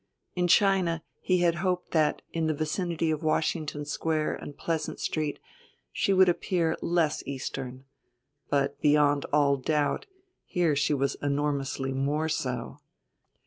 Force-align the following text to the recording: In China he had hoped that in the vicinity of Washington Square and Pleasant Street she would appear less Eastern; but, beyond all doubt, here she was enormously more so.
In 0.33 0.47
China 0.47 1.03
he 1.19 1.41
had 1.41 1.57
hoped 1.61 1.91
that 1.91 2.23
in 2.33 2.47
the 2.47 2.55
vicinity 2.55 3.11
of 3.11 3.21
Washington 3.21 3.85
Square 3.85 4.37
and 4.37 4.57
Pleasant 4.57 4.99
Street 4.99 5.37
she 5.93 6.11
would 6.11 6.27
appear 6.27 6.75
less 6.81 7.21
Eastern; 7.27 7.85
but, 8.49 8.81
beyond 8.81 9.25
all 9.31 9.57
doubt, 9.57 10.07
here 10.43 10.75
she 10.75 10.95
was 10.95 11.17
enormously 11.21 11.93
more 11.93 12.29
so. 12.29 12.79